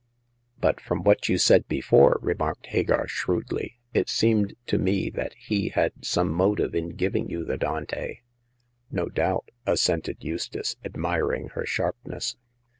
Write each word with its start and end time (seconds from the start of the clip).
'*" 0.23 0.39
But 0.59 0.81
from 0.81 1.03
what 1.03 1.29
you 1.29 1.37
said 1.37 1.67
before," 1.67 2.17
remarked 2.23 2.65
Hagar, 2.65 3.07
shrewdly," 3.07 3.77
it 3.93 4.09
seemed 4.09 4.55
to 4.65 4.79
me 4.79 5.11
that 5.11 5.35
he 5.35 5.69
had 5.69 6.03
some 6.03 6.31
motive 6.33 6.73
in 6.73 6.95
giving 6.95 7.29
you 7.29 7.45
the 7.45 7.55
Dante." 7.55 8.21
No 8.89 9.09
doubt," 9.09 9.51
assented 9.67 10.17
Eustace, 10.23 10.75
admiring 10.83 11.49
her 11.49 11.67
sharpness. 11.67 12.35